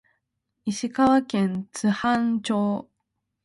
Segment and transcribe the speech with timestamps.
[0.65, 2.89] 石川県津幡町